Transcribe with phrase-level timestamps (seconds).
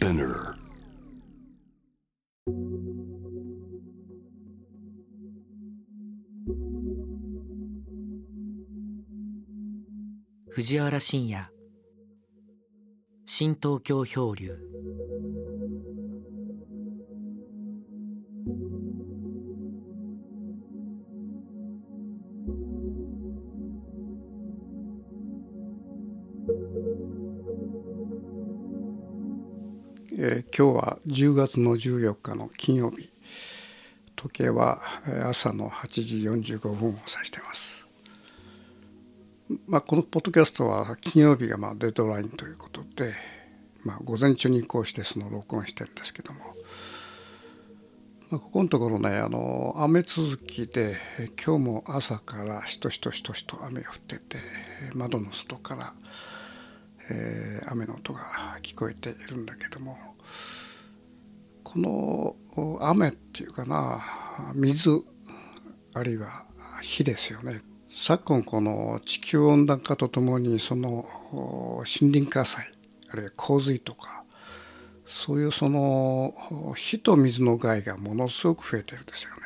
[0.00, 0.54] Spinner.
[10.54, 11.46] 藤原信也
[13.26, 14.56] 新東京漂流
[30.56, 33.10] 今日は10月の14日の金曜日。
[34.22, 34.82] 時計は
[35.24, 36.16] 朝の8時
[36.54, 37.88] 45分を指しています、
[39.66, 43.14] まあ、このポッドキャストは金曜日がまあデッドラインということで、
[43.82, 46.40] まあ、午前中に移行してその録音してるんですけども、
[48.28, 50.96] まあ、ここのところねあの雨続きで
[51.42, 54.36] 今日も朝からしとしとしとしと雨が降ってて
[54.94, 55.94] 窓の外から
[57.10, 58.20] えー雨の音が
[58.62, 60.09] 聞こえているんだけども。
[61.62, 62.36] この
[62.80, 64.00] 雨っていうかな
[64.54, 64.90] 水
[65.94, 66.44] あるいは
[66.82, 72.64] 火ですよね昨今この地球温暖化とともにその森林火災
[73.12, 74.24] あるいは洪水とか
[75.06, 76.32] そういうその
[76.76, 79.40] 火と水の害がものすごく増えてるんですよね。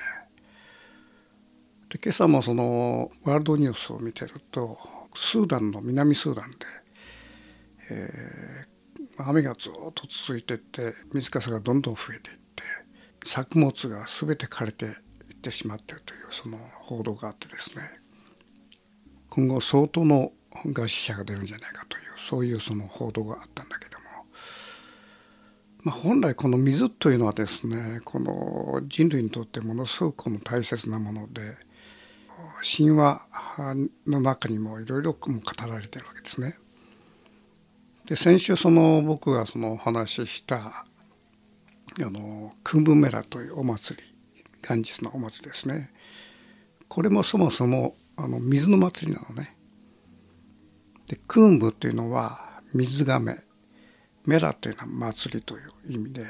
[1.89, 4.79] で今朝もそのワールドニュースを見てると
[5.15, 6.57] スーダンの南スーダンで
[7.91, 8.74] えー
[9.19, 12.63] 雨がずっと続いていって水かさがどんどん増えていって
[13.25, 14.93] 作物が全て枯れていっ
[15.41, 17.85] てしまってるというその報道があってですね
[19.31, 20.33] 今後相当の
[20.67, 24.05] 餓死者が出るんじゃないかというそういうその報道があったんだけども、
[25.83, 31.57] まあ、本来この水というのはですねこの人類にとってものすごくこの大切なもので
[32.77, 33.23] 神話
[34.07, 35.31] の中にもいろいろ語
[35.69, 36.57] られてるわけですね。
[38.07, 40.85] で先週その僕がそのお話ししたあ
[41.99, 44.05] のクンブメラというお祭り
[44.67, 45.91] 元日のお祭りですね。
[46.89, 49.57] これもそもそもあの水の祭りなのね。
[51.09, 53.37] でクンブというのは水がめ
[54.27, 55.59] メラというのは祭りとい
[55.89, 56.25] う意味で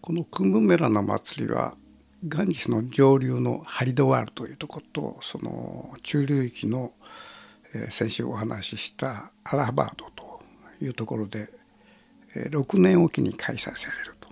[0.00, 1.74] このクンブメラの祭りは
[2.22, 6.92] 元日の上流のハリドワールというとことその中流域の
[7.74, 10.29] えー先週お話ししたアラハバードと
[10.80, 11.50] いうところで
[12.34, 14.28] 6年おきに開催されると。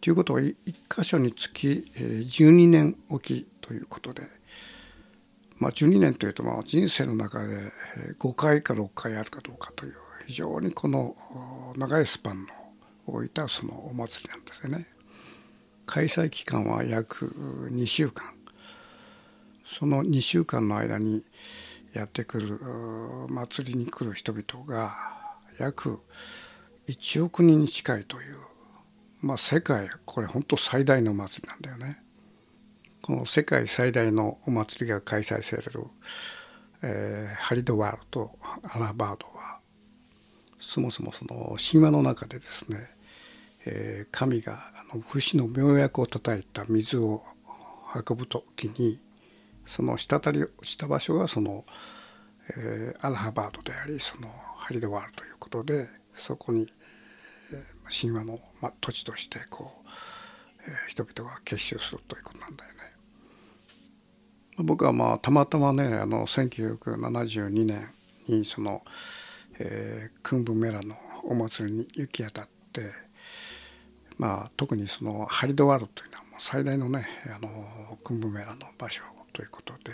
[0.00, 0.54] ということは1
[0.88, 4.22] 箇所につき12年おきということで、
[5.58, 7.70] まあ、12年というとまあ人生の中で
[8.18, 9.94] 5回か6回あるかどうかという
[10.26, 11.14] 非常にこの
[11.76, 12.48] 長いスパンの
[13.06, 14.86] 置いたそのお祭りなんですよね。
[15.86, 17.26] 開催期間は約
[17.70, 18.32] 2週間。
[19.64, 21.24] その2週間の間に
[21.92, 22.58] やってくる
[23.28, 24.92] 祭りに来る人々が
[25.58, 26.00] 約
[26.88, 28.36] 1億人に近いという、
[29.20, 32.02] まあ、世界これ本当最大の祭りなんだよね。
[33.02, 35.86] この世界最大のお祭りが開催される、
[36.82, 38.30] えーハリドワールと
[38.62, 39.58] アラバードは
[40.60, 42.78] そもそもその神話の中でですね、
[43.66, 44.54] えー神が
[44.90, 47.22] あの不死の妙薬を叩いた水を
[47.94, 49.00] 運ぶ時に
[49.64, 51.64] その滴りした場所がその、
[52.56, 56.72] えーアラハバードでありそのハリドワールということでそこに、
[57.52, 57.62] えー
[58.00, 59.88] 神話の、まあ、土地としてこう、
[60.66, 62.78] えー人々が結集するということなんだよね。
[64.58, 67.88] 僕はまあたまたまねあの1972年
[68.28, 68.82] にその、
[69.58, 72.90] えークンブメラのお祭りに行き当たって
[74.18, 79.92] まあ特にそのハリドワールというのはもう最大のねあのクンブメラの場所ということで、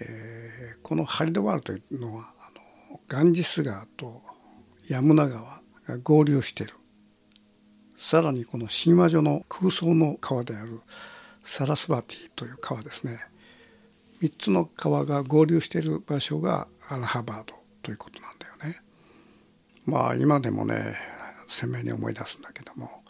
[0.00, 2.50] えーこのハリドワールというのはあ
[2.90, 4.22] のガンジス川と
[4.88, 6.74] ヤムナ川が合流している
[7.96, 10.80] さらにこの神話上の空想の川である
[11.44, 13.20] サラスバティという川ですね
[14.22, 18.82] 3つの川が合流している場所がアラハバードということなんだよね。
[19.86, 20.96] まあ今でもね
[21.48, 23.02] 鮮明に思い出すんだけども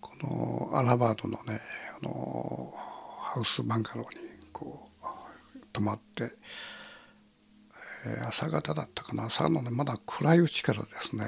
[0.00, 1.60] このアラハバードのね
[2.02, 2.74] あの
[3.34, 6.30] ハウスバンガローにこう泊まって、
[8.06, 9.24] えー朝方だったかな。
[9.24, 11.24] 朝のねまだ暗いうちからですね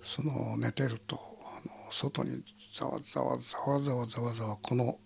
[0.00, 1.18] その寝てると
[1.56, 4.98] あの外にざわざわざわざわざわざわこの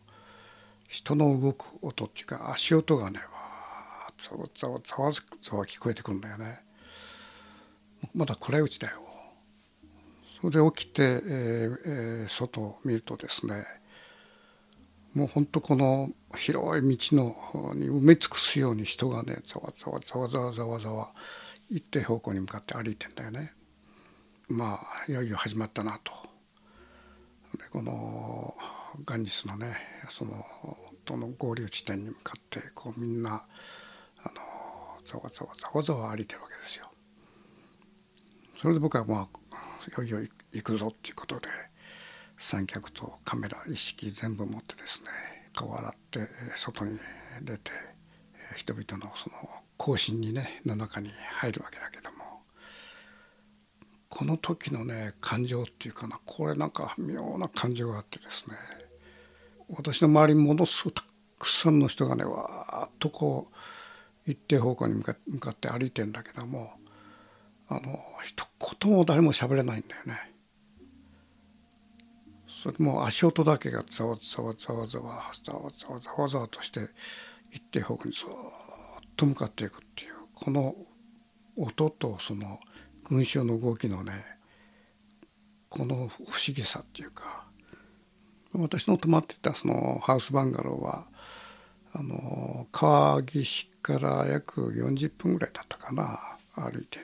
[0.87, 5.11] 人の動く音っていうか足音がねわーざわざわざわ
[5.41, 6.63] ざわ聞こえてくるんだよね
[8.15, 8.99] まだ暗いうちだよ
[10.43, 13.65] それで起きて、えーえー外を見るとですね
[15.15, 21.13] もうほんとこの広い道のに埋め尽くすように人がねざわざわざわざわざわざわ
[21.71, 23.53] 一定方向に向かって歩いてんだよね。
[24.49, 26.13] まあいよいよ始まったなと。
[27.57, 28.55] でこの
[29.05, 29.77] ガンジスのね
[30.09, 30.45] その
[31.05, 34.35] との合流地点に向かってこうみんなあの
[35.05, 36.91] ざわざわざわざわ歩いてるわけですよ。
[38.61, 39.61] それで僕はまあ
[40.03, 41.49] いよいよ行くぞっていうことで
[42.45, 45.09] 三脚とカメラ意識全部持ってですね
[45.55, 46.99] 顔洗って外に
[47.41, 47.71] 出て
[48.55, 49.37] 人々のその
[49.79, 51.11] 行進にねの中に
[51.41, 52.43] 入るわけだけども
[54.11, 58.57] この時のね感情っていうかなこれなんか妙な感情があってですね
[59.71, 61.03] 私の周りにものすごくた
[61.39, 63.49] くさんの人がねわーっとこ
[64.27, 65.15] う一定方向に向か
[65.51, 66.75] って歩いてんだけども
[67.71, 68.47] あの一
[68.83, 70.34] 言も誰も喋れないんだよね。
[72.65, 76.89] それも足音だけがざわざわざわざわざわざわざわざわとして
[77.51, 78.29] 一定方向にずっ
[79.15, 80.75] と向かっていくっていうこの
[81.59, 82.59] 音とその
[83.07, 84.15] 群衆の動きのね
[85.69, 87.45] この不思議さっていうか
[88.55, 91.05] 私の泊まってたそのハウスバンガローは
[91.93, 96.19] あの川岸から約40分ぐらいだったかな
[96.55, 96.99] 歩いて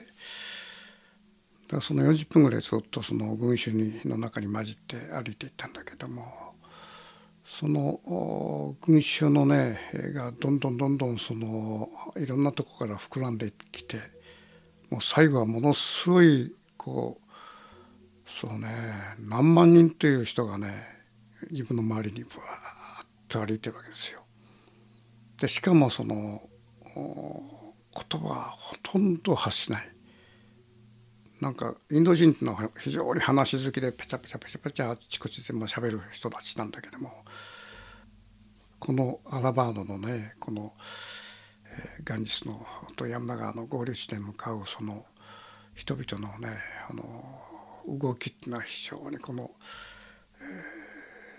[1.71, 6.51] だその40分ぐらいずっとその群衆にの中に混じって歩いていったんだけども
[7.45, 9.79] その群衆のね
[10.13, 13.97] がどんどんどんどんそのいろんなとこから膨らんできて
[14.89, 18.67] もう最後はものすごいこうそうね
[19.19, 20.73] 何万人という人がね
[21.49, 24.19] 自分の周りにぶわーっと歩いてるわけですよ。
[25.39, 26.41] でしかもその
[26.93, 29.89] 言葉はほとんど発しない
[31.41, 37.09] なんかインド人っての非常に話好きでペチャペチャペチャペチャあちこちでも喋る人たちなんだけども
[38.77, 40.73] このアラバードのねこの、
[41.65, 42.63] えー、ガンジスの
[42.95, 45.03] と山田川の合流地点に向かうその
[45.73, 46.49] 人々のね
[46.87, 47.03] あの
[47.87, 49.49] 動きっていうのは非常にこの、
[50.41, 50.47] えー、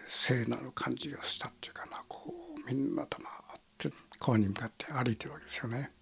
[0.09, 2.35] 聖なる感じがしたっていうかなこ
[2.69, 3.89] うみんなだなって
[4.19, 5.93] 川に向かって歩いてるわけですよね。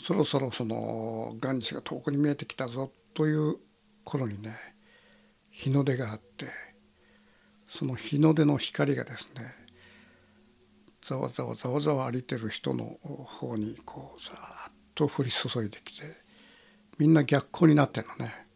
[0.00, 3.56] そろそろそのガンジスが遠くに見えてきたぞという
[4.02, 4.56] 頃にね
[5.50, 6.46] 日の出があって
[7.68, 9.42] その日の出の光がですね
[11.02, 16.06] ざわざわざわざわ歩いてる人の方にこうざっと降り注いできて
[16.98, 18.46] みんな逆光になってるのね。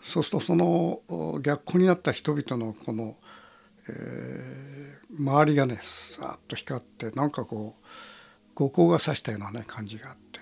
[0.00, 1.00] そうするとその
[1.42, 3.16] 逆光になった人々のこの、
[3.88, 7.86] えー、周りがねさっと光ってなんかこう
[8.56, 10.40] 五光が差したようなね感じがあって。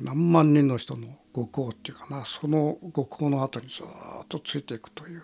[0.00, 2.24] 何万人の人の五光っていうかな。
[2.24, 3.86] その五光の後にずっ
[4.28, 5.22] とついていくという。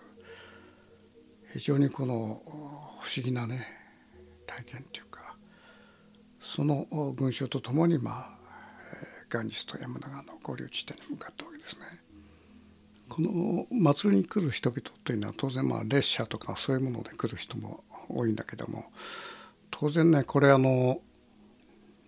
[1.54, 2.42] 非常にこの
[3.00, 3.66] 不思議なね
[4.46, 5.34] 体験っていうか。
[6.38, 6.86] その
[7.16, 8.38] 群衆とともにまあ
[9.30, 11.84] ガンジスと山長の合流地点に向かったわけですね。
[13.08, 18.92] この祭りに来る人々というのは当然まあ列車とかそういうもので来る人も多いんだけども。
[19.70, 21.00] 当然ねこれあの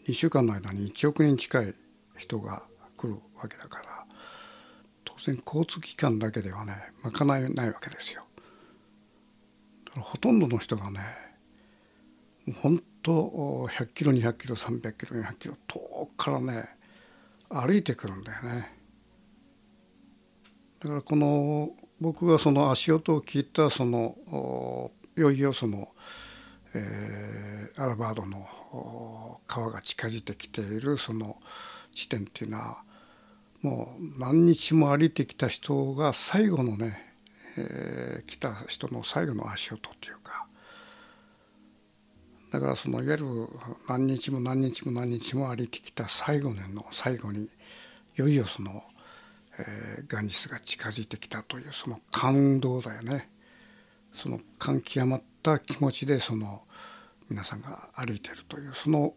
[0.07, 1.75] 2週間の間に1億人近い
[2.17, 2.63] 人が
[2.97, 4.07] 来るわけだから
[5.05, 8.25] 当然交通機関だけではね賄えないわけですよ。
[9.85, 11.01] だからほとんどの人がね
[12.63, 13.13] 本当
[13.71, 16.69] 100キロ200キロ300キロ400キロ遠くからね
[17.49, 18.73] 歩いてくるんだよね。
[20.81, 25.91] だからこの僕がその足音を聞いたそのいよいよその
[26.75, 31.37] えー、アラバードの川が近づいてきているその
[31.95, 32.83] 地点っていうのは
[33.61, 37.15] もう何日も歩いてきた人が最後のね、
[37.57, 40.47] えー、来た人の最後の足音っていうか
[42.51, 43.27] だからそのいわゆる
[43.89, 47.49] 何日も何日も何日も歩いてきた最後の最後にい
[48.17, 48.83] よいよその、
[49.59, 53.31] えー、ガンジスが近づいてきたというその感動だよね。
[54.15, 56.63] その感極まった気持ちでその
[57.29, 59.15] 皆さんが歩いてるというその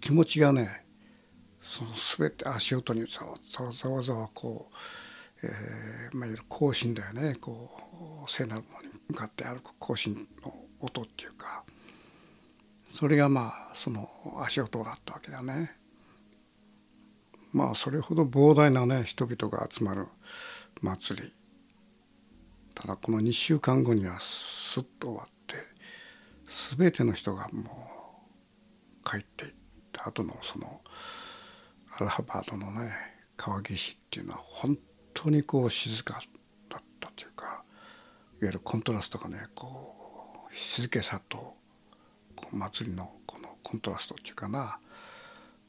[0.00, 0.84] 気持ちがね
[1.62, 4.70] その全て足音にざわざわざわざわこ
[5.42, 7.34] う、えー、まあ、いわゆる行進だよね。
[7.40, 7.70] こ
[8.26, 11.64] う聖なるものに向かって歩く行進の音っていうか
[12.88, 14.08] それがまあその
[14.44, 15.72] 足音だったわけだね。
[17.52, 20.06] まあそれほど膨大なね人々が集まる
[20.80, 21.32] 祭り。
[22.74, 25.37] ただこの2週間後にはすっと終わって
[26.48, 27.62] 全ての人がも
[29.04, 29.52] う帰っていっ
[29.92, 30.80] た後のその
[31.98, 32.90] アラハバードのね
[33.36, 34.78] 川岸っていうのは本
[35.14, 36.18] 当にこう静か
[36.68, 37.62] だったというかいわ
[38.42, 41.54] ゆるコントラストがねこう静けさと
[42.34, 44.78] こう祭りのこのコントラストっていうかな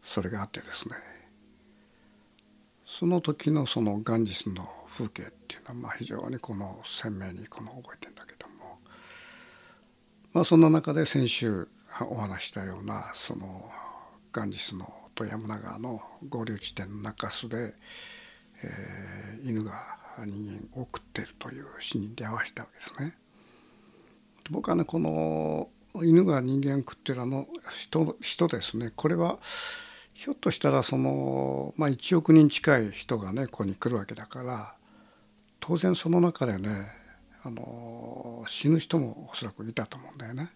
[0.01, 0.95] それがあってですね
[2.85, 8.08] その時のそのガンジスの風景っていうのはまあ非常にこの鮮明にこの覚えて
[10.33, 11.67] まあそんな中で先週
[12.09, 13.69] お話したようなその
[14.31, 17.73] ガンジスのと山名川の合流地点の中州で、
[18.63, 23.17] えー、犬が人間を食っているという死に出会わせたわけですね。
[24.49, 29.39] 僕はねこの犬が人間を食ってるあの人人ですねこれは
[30.13, 34.73] ひょっとしたらその、まあ、1億人近い人がねここに来るわけだから
[35.59, 36.98] 当然その中でね
[37.49, 40.49] あの死ぬ人もおそらくいたと思うんだよね。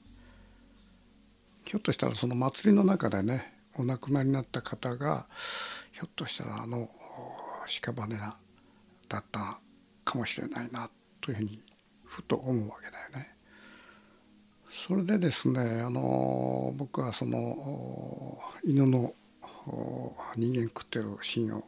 [1.66, 5.26] ひょっとしたらその祭りの中でねお亡くなりになった方が
[5.92, 6.90] ひょっとしたらあの
[7.66, 8.18] 屍
[9.10, 9.58] だった
[10.04, 11.60] かもしれないなというふうに
[12.04, 13.34] ふと思うわけだよね。
[14.70, 19.14] それでですねあの僕はその犬の
[20.36, 21.64] 人間食ってるシーンを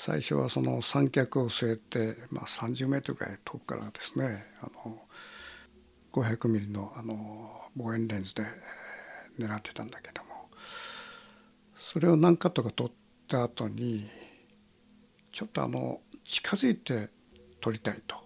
[0.00, 4.96] 最初はその三脚を据えて、まあ、30メートルぐらい遠くからですねあの
[6.12, 8.44] 500ミリのあの望遠レンズで
[9.40, 10.50] 狙ってたんだけども
[11.74, 12.90] それを何カットか撮っ
[13.26, 14.08] た後に
[15.32, 17.08] ちょっとあの近づいて
[17.60, 18.18] 撮りたいと。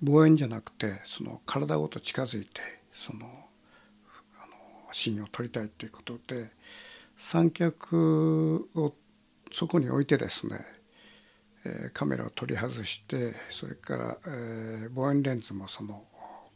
[0.00, 2.60] 望遠じゃなくてその体ごと近づいて
[2.92, 6.52] そのあのシーンを撮りたいということで
[7.16, 8.94] 三脚を
[9.54, 10.58] そこに置いてですね、
[11.64, 16.02] えー、カメラを取り外してそれから、えー、望遠レンズもその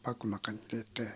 [0.03, 1.09] バッグの中に入れて、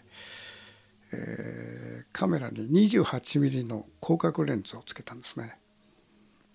[1.11, 5.57] えー、カメラに28ミリの広角レンズをつけたんですね。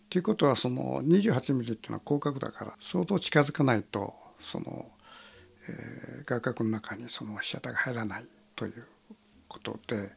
[0.08, 4.87] ということはその28ミリっていうのは広角だから相当近づかないとその、
[5.68, 8.25] えー、画角の中にその被写体が入らない
[8.56, 8.87] という
[9.47, 10.08] ことで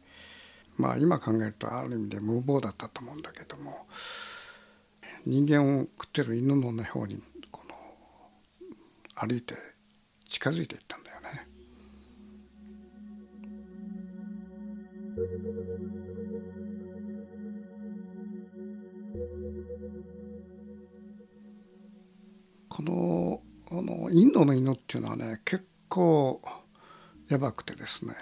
[0.78, 3.88] まあ今考えるとある意味で無謀だったと思うんだけども
[5.26, 7.76] 人間を食ってる犬の方にこの
[9.16, 9.56] 歩いて
[10.28, 11.48] 近づいていったんだよね。
[22.70, 26.42] このあのインドの犬っていうのはね結構
[27.30, 28.16] やばくてですね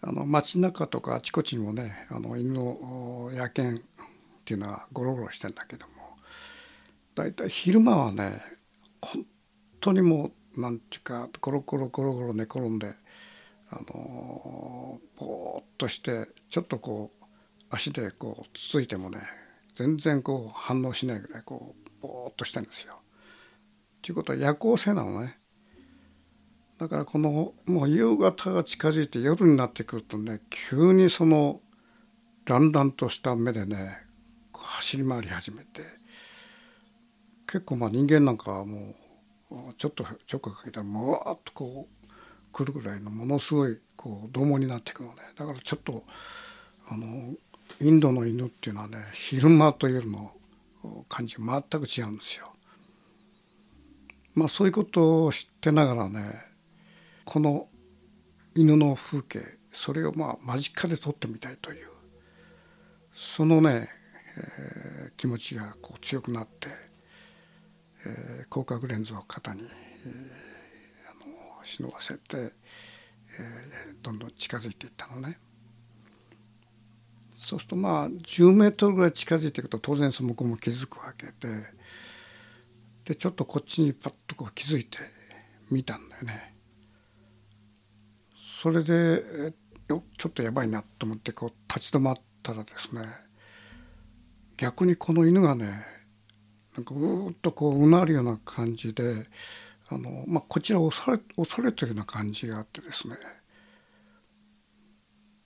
[0.00, 3.82] あの街中とかあちこちにもねあの犬の野犬
[4.48, 6.16] っていうのはゴロゴロしてんだけども
[7.14, 8.40] 大体昼間はね
[9.02, 9.26] 本
[9.78, 12.94] 当にもうなんていうかゴロゴロゴロゴロ寝転んで
[13.70, 17.24] あのぼーっとしてちょっとこう
[17.68, 19.20] 足でこうつついてもね
[19.74, 22.94] 全然こう反応しないぐらいこうぼーっとしてるんですよ。
[24.00, 25.38] ということは夜行性なのね。
[26.78, 31.60] だからこのもう夕方が近づいて夜になってくるとね急にその
[32.46, 34.07] ランランとした目でね
[34.64, 35.82] 走り回り始めて
[37.46, 38.94] 結構まあ人間なんかはも
[39.50, 42.06] うちょっとちょっかかけたらもわっとこう
[42.52, 46.04] 来るぐらいのものすごいこう獰猛になっていくのでだからちょっと
[46.88, 47.34] あの
[47.80, 50.32] インドの犬っていうのはね昼間と夜の
[51.08, 52.52] 感じ全く違うんですよ。
[54.34, 56.32] まあそういうことを知ってながらね
[57.24, 57.68] この
[58.54, 61.88] 犬の風景それをまあ間近で撮ってみたいという
[63.18, 63.88] そのね、
[64.38, 66.68] えー、気持ちがこう強くなって、
[68.06, 71.14] えー、広角レンズを肩に、えー、あ
[71.58, 72.52] の忍ばせて、えー、
[74.02, 75.38] どんどん近づいていったのね。
[77.34, 81.32] そうするとまあ10メートルぐらい近づいていくと当然その向こうも気づくわけで
[83.04, 84.98] でちょっとこっちにパッとこう気づいて
[85.70, 86.54] 見たんだよね。
[88.36, 89.52] それで
[89.88, 93.27] ちょっとやばいなと思ってこう立ち止まったらですね
[94.58, 95.86] 逆にこの犬がね
[96.76, 99.24] なんかうーっとこううなるような感じで
[99.88, 103.16] あの、まあ、こちらを恐れ恐れてるような感じがあってですね。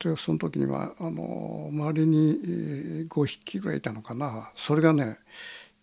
[0.00, 4.50] でその時にはあの周りに5匹ぐらいいたのかな。
[4.56, 5.18] それがね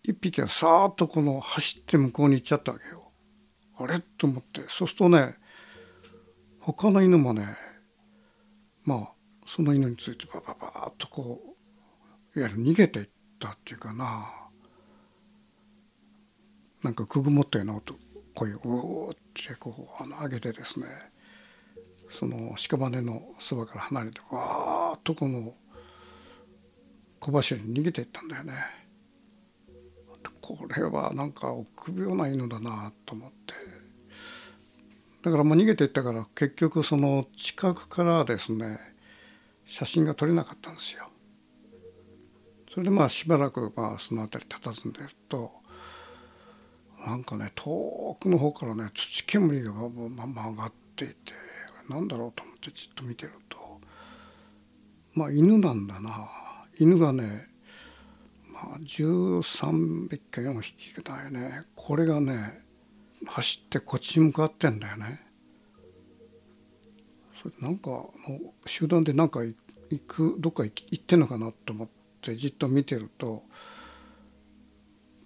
[0.04, 3.10] 1匹はさーっとこの走って向こうに行っちゃったわけよ。
[3.78, 4.00] あれ？
[4.18, 4.62] と思って。
[4.68, 5.36] そうするとね
[6.58, 7.56] 他の犬もね
[8.84, 9.08] まあ
[9.46, 11.40] その犬についてバババーッとこ
[12.34, 13.08] ういわゆる逃げていっ
[13.40, 14.30] たっていうかな
[16.82, 17.94] なんかくぐもったような音
[18.34, 20.86] 声をうーってこうあの上げてですね
[22.10, 25.54] その屍のそばから離れてわーっとこの
[27.18, 28.80] 小走りに逃げていったんだよね。
[30.40, 33.54] これはなんか臆病な犬だなと思って
[35.22, 38.80] だからもう逃げていったから結局その近くからですね
[39.66, 41.09] 写真が撮れなかったんですよ。
[42.72, 45.50] それでまあしばらくまあその辺り佇んでると
[47.04, 51.32] なんかね遠くの方からね土煙がまま上がっていて
[51.88, 53.58] なんだろうと思ってじっと見てると
[55.14, 56.30] まあ犬なんだな。
[56.78, 57.48] 犬がね
[58.52, 61.64] まあ13匹か4匹だよね。
[61.74, 62.62] これがね
[63.26, 65.20] 走ってこっちに向かってんだよね。
[67.42, 68.12] それなんかも
[68.64, 69.56] う集団でなんか行
[70.06, 71.99] くどっか行ってんのかなと思って。
[72.22, 73.44] じっと見てると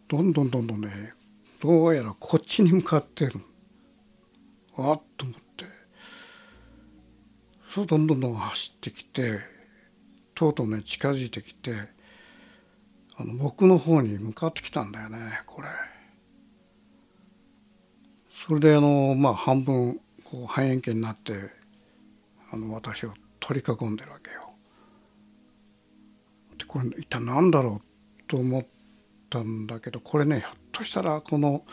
[0.09, 1.13] どんどんどんどんね
[1.61, 3.41] どうやらこっちに向かってる
[4.77, 5.65] あっと思って
[7.71, 9.41] そうどんどんどん走ってきて
[10.35, 11.73] とうとうね近づいてきて
[13.17, 15.69] あの僕の方に向かってきたんだよねこれ。
[18.31, 21.35] それであのまあ半分こう半円形になって
[22.51, 24.54] あの私を取り囲んでるわけよ。
[26.75, 27.81] これ一体何だろ
[28.19, 28.67] うと思っ
[29.31, 31.65] たんだけどこれねひょっとしたらこの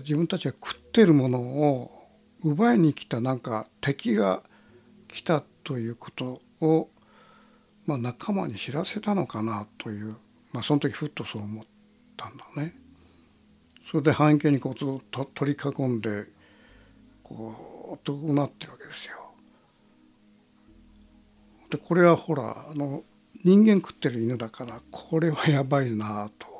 [0.00, 2.08] 自分たちが食ってるものを
[2.42, 4.42] 奪いに来たなんか敵が
[5.06, 6.88] 来たということを、
[7.86, 10.16] まあ、仲間に知らせたのかなという、
[10.52, 11.64] まあ、その時ふっとそう思っ
[12.16, 12.74] たんだね。
[13.84, 16.24] それで半径にこうずっと取り囲んで
[17.22, 19.19] こうとなってるわけですよ。
[21.70, 23.04] でこれはほらあの
[23.44, 26.50] 人間食ってる犬だからこれはやばいなと。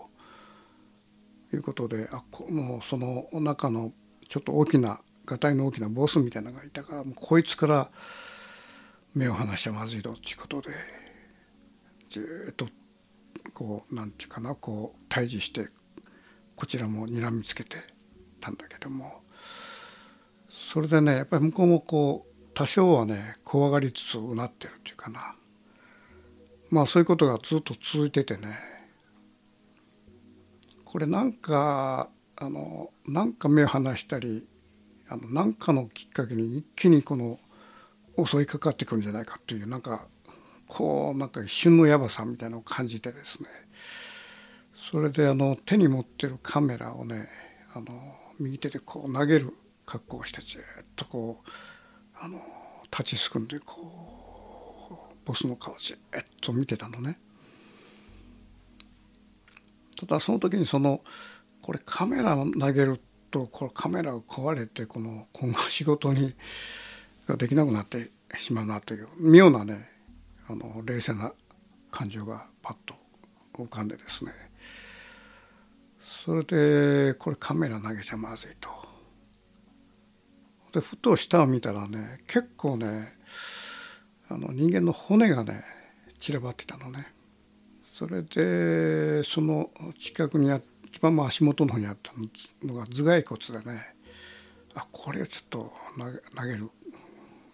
[1.52, 3.93] いうことであもうその中の
[4.29, 7.90] ちょっと大きながたいの大きなボスみたいなのがいたからもうこいつから
[9.14, 10.71] 目を離しちゃまずいぞっていうことで
[12.09, 12.69] ずっと
[13.52, 15.67] こうなんていうかなこう対峙して
[16.55, 17.79] こちらも睨みつけて
[18.40, 19.23] たんだけども。
[20.49, 22.30] それでねやっぱり向こうもこう
[22.61, 25.35] 多少はね怖がりつつうなってるっていうかな。
[26.69, 28.59] まあそういうことがずっと続いててね。
[30.85, 34.47] これなんかあのなんか目を離したり
[35.08, 37.39] あのなんかのきっかけに一気にこの
[38.23, 40.06] 襲いかかってくるんじゃないかっていうなんか
[40.69, 43.49] こうなんか一瞬のやばさみたいなのを感じてですね。
[44.75, 47.26] それであの手に持ってるカメラをね
[47.73, 49.56] あの右手でこう投げる
[49.87, 50.61] 格好をしてずっ
[50.95, 51.50] とこう
[52.23, 52.39] あの
[52.91, 55.97] 立ちすくんでこうボスの顔じっ
[56.41, 57.19] と見てたのね。
[59.99, 61.00] ただその時にその
[61.63, 66.35] これカメラを投げるとこれカメラが壊れてこの今後仕事に
[67.26, 69.91] ができなくなってしまうなという妙なね
[70.49, 71.33] あの冷静な
[71.91, 72.95] 感情がパッと
[73.54, 74.33] 浮かんでですね
[76.02, 78.90] それでこれカメラ投げちゃまずいと。
[80.73, 83.15] でふと下を見たらね結構ね
[84.28, 85.65] あの人間の骨がね
[86.19, 87.13] 散らばってたのね。
[87.83, 92.13] それでその近くにあ一番まあ足元の方にあった
[92.67, 93.95] のが頭蓋骨でね
[94.75, 95.73] あこれをちょっと
[96.37, 96.71] 投げる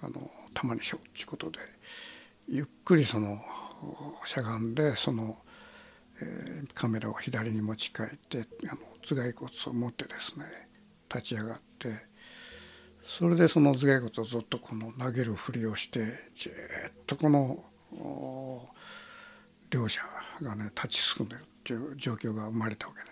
[0.02, 1.58] あの球にしようっていうことで
[2.48, 3.42] ゆっくりその
[4.24, 5.38] しゃがんでその
[6.20, 10.44] えー、カメラを左に持ち替えてあの頭蓋骨を持ってですね
[11.12, 11.88] 立ち上がって
[13.08, 16.52] それでその頭蓋骨をずっとこの投げるふりをしてじっ
[17.06, 18.68] とこの
[19.70, 20.02] 両者
[20.42, 23.06] がね立ち進んでるっていう状況が生まれたわけね。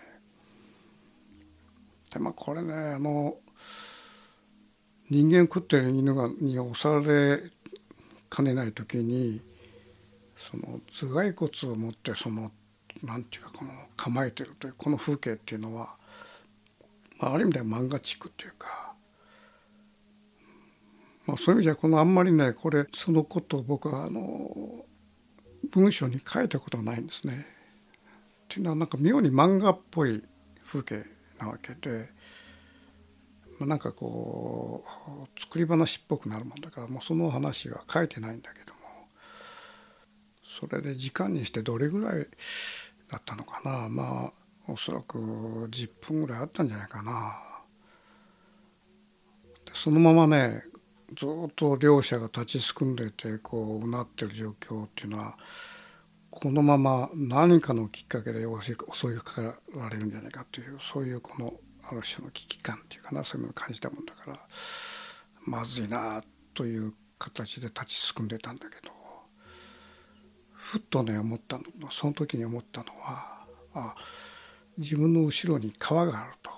[2.11, 3.37] でまあこれねあの
[5.09, 7.41] 人間食ってる犬がに押され
[8.29, 9.39] かねない時に
[10.35, 12.51] その頭蓋骨を持ってその
[13.01, 15.95] なんていうかこの構えてるというこの風景っていうのは、
[17.17, 18.84] まあ、ある意味では漫画チックっていうか、
[21.25, 24.85] まあ、そういう意味じゃこのあんまりねこれそのことを僕はあの
[25.71, 27.45] 文章に書いたことはないんですね。
[28.43, 30.23] っていうのはなんか妙に漫画っぽい
[30.65, 31.03] 風景
[31.39, 32.13] なわけで。
[33.59, 34.83] まあなんかこ
[35.35, 38.79] う作り話っぽくなるもんだからもうその話は書いてないんだけども
[40.43, 42.27] それで時間にしてどれぐらい
[43.09, 44.33] だったのかなまあ
[44.67, 47.39] おそらく10分ぐらいあったんじゃないかな。
[49.73, 50.63] そのままね
[51.13, 55.37] ずっと両者が立ちすくんでてこうなってる状況っていうのは
[56.29, 58.73] このまま何かのきっかけで襲
[59.13, 61.53] いかかられるんじゃないかというそういうこの
[61.89, 64.39] ある種の危機感っていうかなそういうのを感じたもんだから
[65.45, 66.21] まずいな
[66.53, 68.93] という形で立ちすくんでたんだけど
[70.51, 73.95] ふっとね思ったのその時に思ったのはあ
[74.77, 76.51] 自分の後ろに川があると。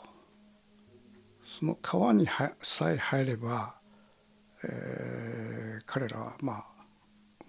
[1.60, 2.27] その川に
[2.62, 3.75] さえ入れば、
[4.69, 6.65] えー、彼らはまあ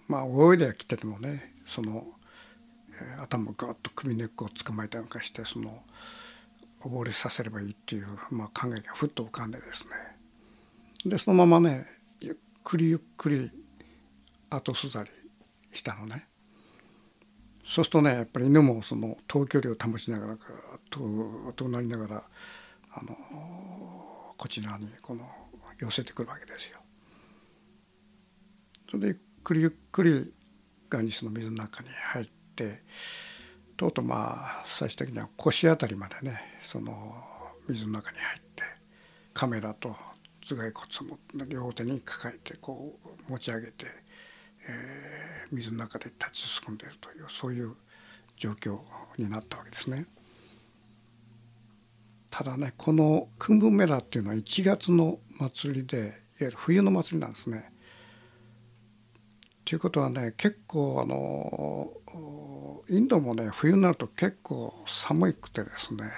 [0.07, 2.07] まあ泳いできててもねその
[3.01, 5.83] えー、頭をガッと首根っこを捕まえたりなんかしてその
[6.83, 9.93] 溺れさせればいいっていう、まあ、考えがふっと浮かんでですね
[11.07, 11.87] でそのままね
[12.21, 13.51] ゆっくりゆっくり
[14.51, 15.11] 後すざり
[15.73, 16.27] したのね
[17.65, 20.37] そうするとねやっぱり犬もその遠距離を保ちながら
[20.91, 22.23] ととなりながら
[22.93, 25.29] あのこちらにこの
[25.79, 26.79] 寄せてくるわけですよ。
[28.91, 30.33] それでゆっくりゆっくり
[30.89, 32.83] ガンジスの水の中に入って
[33.77, 37.15] とうとうまあ最終的には腰あたりまでねその
[37.69, 38.65] 水の中に入って
[39.35, 39.95] カメラと
[40.41, 42.99] 頭蓋骨も両手に抱えてこ
[43.29, 43.87] う持ち上げて、
[44.67, 47.75] えー、水の中で立ち進んでいるというそういう
[48.37, 48.79] 状況
[49.19, 50.07] になったわけですね。
[52.31, 57.71] ただねこのクンブンメラっていうのは1月の祭りでいわゆる冬の祭りなんですね。
[59.69, 61.93] ということはね結構あの
[62.89, 66.11] インドもね冬になると結構寒くてですね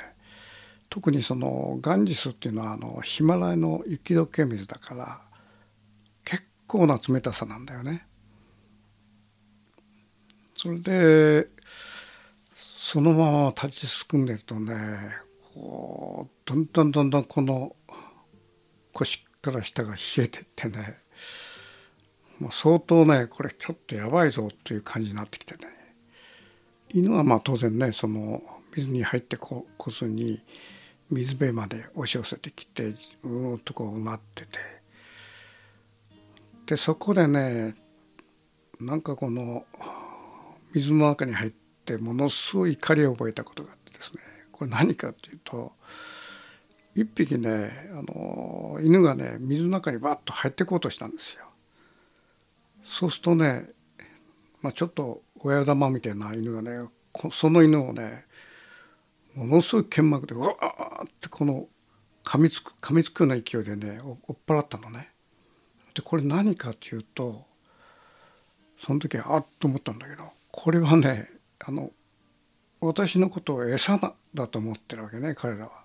[0.88, 5.20] 特にそのガンジスっていうのはあのヒマラヤの雪解け水だから
[6.24, 8.06] 結構な冷たさなんだよね。
[10.54, 11.48] それで
[12.54, 14.74] そのまま立ちすくんでるとね
[15.56, 17.74] こうどんどんどんどんこの
[18.92, 21.00] 腰から下が冷えてってね
[22.40, 25.60] もう相当ねこれちょっとやばいぞっていう感じになってきてね。
[26.92, 28.42] 犬はまあ当然ねその
[28.74, 30.42] 水に入ってこずに
[31.10, 34.58] 水辺まで押し寄せてきてうーんとこうなってて。
[36.66, 37.74] でそこでね
[38.80, 39.64] なんかこの
[40.72, 41.50] 水の中に入っ
[41.84, 44.22] てものすごい怒りを覚えたことがあってですね。
[44.52, 45.72] これ何かっていうと
[46.94, 51.49] 一匹ねあの犬がね水の中にバッと入ってこうとしたんですよ。
[52.82, 53.70] そうするとね、
[54.62, 56.80] まあ、ちょっと親玉みたいな犬がね
[57.30, 58.24] その犬をね
[59.34, 61.66] ものすごい剣幕でわーってこの
[62.24, 65.10] 噛みつく噛みつくような勢いでね追っ払ったのね。
[65.94, 67.44] でこれ何かっていうと
[68.78, 71.90] その時あっと思ったんだけどこれはねあの
[72.80, 73.98] 私のことを餌
[74.34, 75.80] だと思ってるわけね彼らは。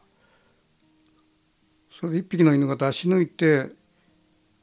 [1.92, 3.70] それで一匹の犬が出し抜いて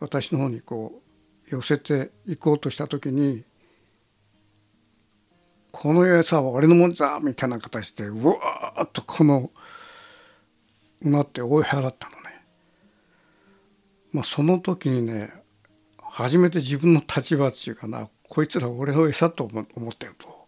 [0.00, 1.11] 私の方にこう
[1.52, 3.44] 寄せていこうとした時に
[5.70, 9.50] この餌は俺のもんだみたいな形でうわーっとこの
[11.02, 12.44] うなって追い払ったのね。
[14.12, 15.30] まあその時にね
[16.02, 20.46] 初めて自分の立場っていうかなこいつら俺の餌と思ってると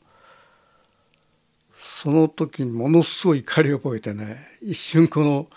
[1.75, 5.49] その時にものすごい怒りを覚えてね一瞬この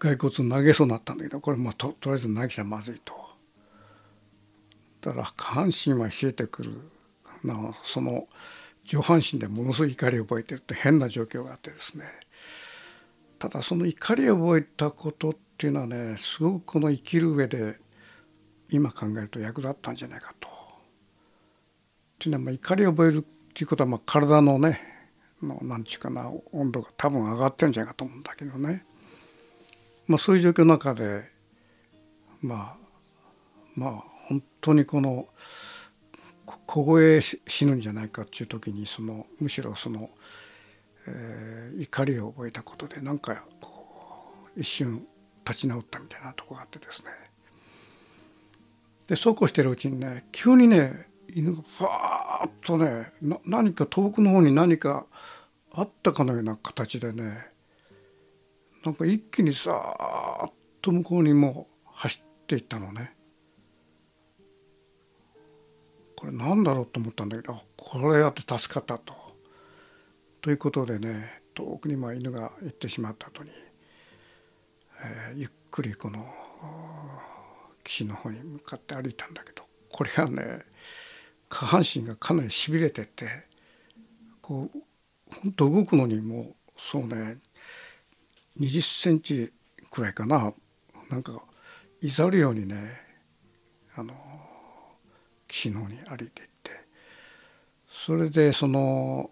[0.00, 3.21] 骸骨を投げそうになったんだけどこれまあととりあえず投げちゃまずいと。
[5.02, 6.80] だから下半身は冷えてくる
[7.44, 8.28] なその
[8.84, 12.04] 上半身でものすごい怒りを覚えてるって変な状況があってですね
[13.38, 17.78] ただその怒りを覚えたことっていうのはねすごくこの生きる上で
[18.70, 20.48] 今考えると役立ったんじゃないかと。
[20.48, 20.50] っ
[22.18, 24.80] ていうのはまあ怒りを覚えるっていうことはまあ体のね
[25.42, 28.84] のなんちゅうかな温度が多分上がってるんじゃないかと思うんだけどね。
[30.06, 31.30] まあ、そういう状況の中で
[32.40, 32.76] まあ
[33.74, 35.28] まあ本当にこの
[36.66, 40.08] 凍え死ぬんじゃないかっていう時にそのむしろその、
[41.06, 45.06] えー、怒りを覚えたことでなんかこう一瞬
[45.46, 47.10] 立ち直ったみたいなとこがあってですね
[49.06, 53.12] でそうこうしてるうちにね急にね犬がふわーっとね
[53.44, 55.04] 何か遠くの方に何か
[55.72, 57.46] あったかのような形でね
[58.82, 63.11] なんか一気にさーっと向こうにも走っていったのね。
[66.22, 69.12] これなんだろうと思ったんだけどこれやって助かったと。
[70.40, 73.50] ということでね遠くにま犬が行ってしまった後に、
[75.04, 76.24] えー、ゆっくりこの
[77.82, 80.60] 岸の方に向かって歩いたんだけどこれがね
[81.48, 83.26] 下半身がかなりしびれてて
[84.40, 84.78] こう
[85.42, 87.38] 本当動くのにもうそうね
[88.60, 89.52] 20センチ
[89.90, 90.52] くらいかな
[91.10, 91.32] なんか
[92.00, 92.92] いざるようにね
[93.96, 94.31] あの
[95.52, 96.30] 岸の方に歩いていっ
[96.62, 96.70] て
[97.88, 99.28] それでその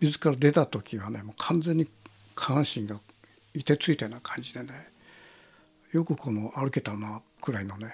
[0.00, 1.88] 水から出た時はねもう完全に
[2.36, 2.96] 下半身が
[3.52, 4.88] いてついたような感じでね
[5.92, 7.92] よくこの歩けたなくらいのね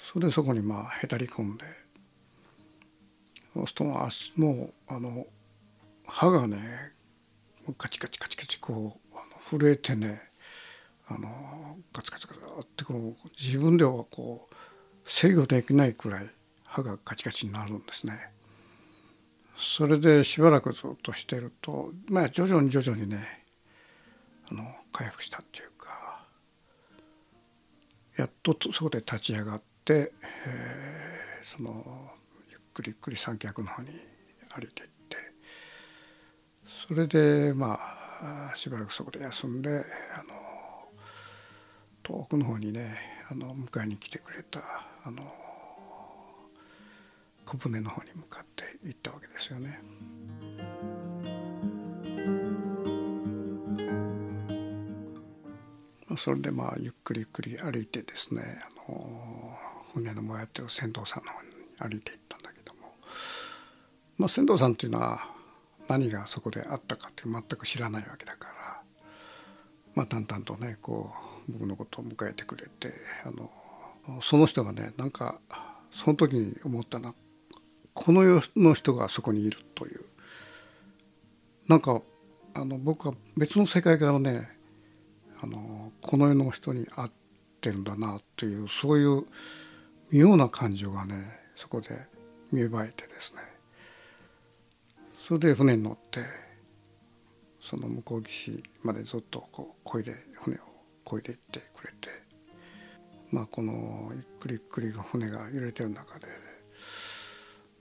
[0.00, 1.64] それでそこにまあへたり込んで
[3.52, 5.26] そうすると足もうあの
[6.06, 6.92] 歯がね
[7.76, 10.22] カチカチカチカチこうあの震えてね
[11.08, 14.49] あのガツガツガツってこう自分ではこう
[15.10, 16.26] 制御できないくらい
[16.66, 18.30] 歯がカチカチになるんですね。
[19.58, 23.44] それでしばらくずっとしてるとまあ徐々に徐々にね
[24.50, 26.24] あの回復したっていうか
[28.16, 30.12] やっとそこで立ち上がって、
[30.46, 31.84] えー、その
[32.48, 33.88] ゆっくりゆっくり三脚の方に
[34.54, 35.16] 歩いていって
[36.64, 37.78] それでま
[38.52, 40.88] あしばらくそこで休んであの
[42.02, 44.60] 遠くの方にねあの迎えに来てくれた
[45.04, 45.22] あの
[47.44, 49.80] 小舟の方に向かって行ったわけですよね。
[56.16, 58.42] それでまあゆっくりゆっくり歩いてですね
[58.88, 59.56] あの
[59.94, 62.80] 船のもやってる船頭さんの方に歩いていったんだけども、
[64.18, 65.20] まあ、船頭さんっていうのは
[65.88, 68.82] 何がそこであったかって全く知らないわけだから、
[69.94, 72.92] まあ、淡々とねこう僕のことを迎えてくれて
[73.24, 73.50] あの
[74.20, 75.38] その人がねなんか
[75.90, 77.14] その時に思ったな。
[77.92, 80.04] この世の人がそこにいるという。
[81.66, 82.00] なんか
[82.54, 84.48] あの僕は別の世界からね
[85.42, 87.10] あのこの世の人に会っ
[87.60, 89.24] てるんだなというそういう
[90.10, 91.14] 妙な感情がね
[91.54, 91.90] そこで
[92.50, 93.40] 見えばえてですね。
[95.18, 96.24] それで船に乗って
[97.60, 100.14] その向こう岸までずっとこう漕いで
[101.10, 102.08] 船を漕いでいってくれて
[103.30, 106.26] まあこのゆっくりゆっくり船が揺れてる中で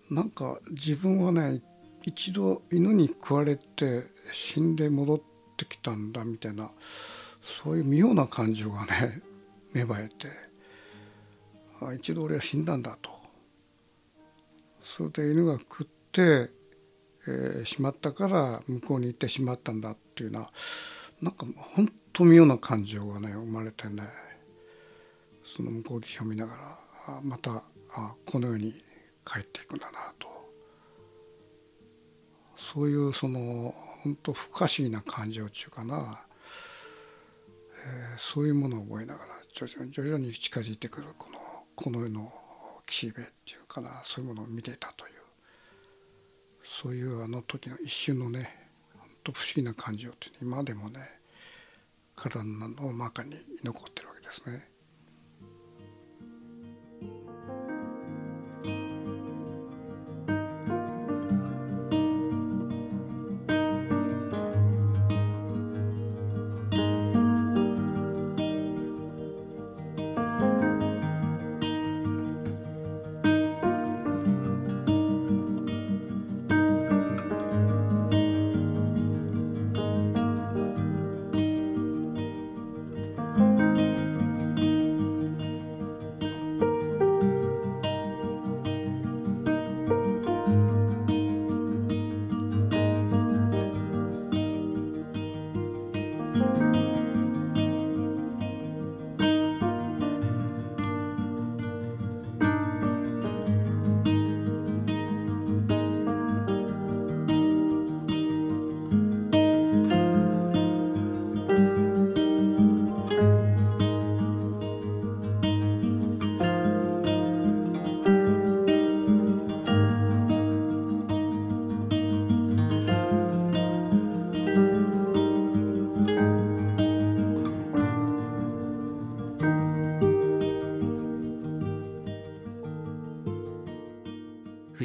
[0.09, 1.61] なんか自分はね
[2.03, 5.21] 一度犬に食われて死んで戻っ
[5.57, 6.71] てきたんだみたいな
[7.41, 9.21] そういう妙な感情がね
[9.73, 10.27] 芽生えて
[11.81, 13.19] あ一度俺は死んだんだと。
[14.81, 16.49] それで犬が食って、
[17.27, 20.51] えー、しまったから向こうに行ってしまったんだっていうのはな
[21.21, 24.03] なんか本当妙な感情がね生まれてね
[25.43, 28.71] その向こう岸を見ながらあまたあこの世に
[29.25, 30.29] 帰っていくんだなと。
[32.55, 36.21] そういうその本当不可思議な感情っていうかな、
[37.86, 41.39] えー、そういうものを覚えながら徐々に徐々に近づいてくるこの
[41.75, 42.32] この世の
[42.86, 44.01] 岸辺っていうかな。
[44.03, 45.12] そういうものを見ていたという。
[46.63, 48.59] そういうあの時の一瞬のね
[49.23, 51.19] と不思議な感情っていう今でもね
[52.15, 54.68] 体の中に残ってるわけですね。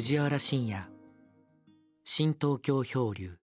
[0.05, 0.87] 藤原信也。
[2.03, 3.39] 新東京漂流。